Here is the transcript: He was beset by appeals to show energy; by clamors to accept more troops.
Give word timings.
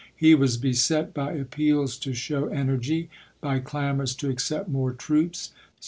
He 0.15 0.33
was 0.33 0.57
beset 0.57 1.13
by 1.13 1.33
appeals 1.33 1.95
to 1.99 2.15
show 2.15 2.47
energy; 2.47 3.07
by 3.39 3.59
clamors 3.59 4.15
to 4.15 4.31
accept 4.31 4.67
more 4.67 4.93
troops. 4.93 5.51